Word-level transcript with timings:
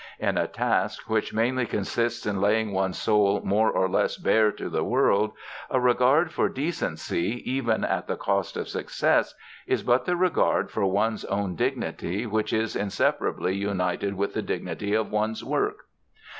In 0.17 0.35
a 0.39 0.47
task 0.47 1.07
which 1.07 1.31
mainly 1.31 1.67
consists 1.67 2.25
in 2.25 2.41
laying 2.41 2.71
one's 2.71 2.97
soul 2.97 3.39
more 3.45 3.69
or 3.69 3.87
less 3.87 4.17
bare 4.17 4.51
to 4.53 4.67
the 4.67 4.83
world, 4.83 5.31
a 5.69 5.79
regard 5.79 6.31
for 6.31 6.49
decency, 6.49 7.43
even 7.45 7.83
at 7.83 8.07
the 8.07 8.15
cost 8.15 8.57
of 8.57 8.67
success, 8.67 9.35
is 9.67 9.83
but 9.83 10.05
the 10.05 10.15
regard 10.15 10.71
for 10.71 10.87
one's 10.87 11.23
own 11.25 11.53
dignity 11.53 12.25
which 12.25 12.51
is 12.51 12.75
inseparably 12.75 13.55
united 13.55 14.15
with 14.15 14.33
the 14.33 14.41
dignity 14.41 14.95
of 14.95 15.11
one's 15.11 15.43
work. 15.43 15.81